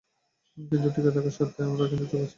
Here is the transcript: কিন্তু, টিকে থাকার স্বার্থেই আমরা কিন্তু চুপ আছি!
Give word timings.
কিন্তু, 0.57 0.87
টিকে 0.93 1.11
থাকার 1.15 1.33
স্বার্থেই 1.33 1.65
আমরা 1.67 1.85
কিন্তু 1.89 2.05
চুপ 2.05 2.17
আছি! 2.17 2.29